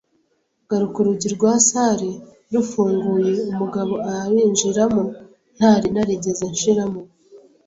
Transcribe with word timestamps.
garuka 0.69 0.95
urugi 0.99 1.27
rwa 1.35 1.53
salle 1.67 2.11
rufunguye 2.53 3.33
umugabo 3.51 3.93
arinjiramo 4.17 5.03
ntari 5.55 5.87
narigeze 5.95 6.43
nshiraho 6.53 6.99